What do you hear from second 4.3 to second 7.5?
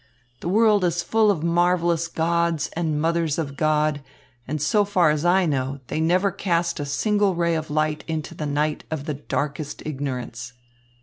and so far as I know, they never cast a single